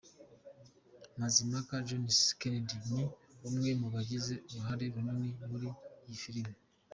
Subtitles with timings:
[1.19, 3.03] Mazimpaka Jones Kennedy ni
[3.47, 5.67] umwe mu bagize uruhare runini muri
[6.07, 6.53] iyi filime.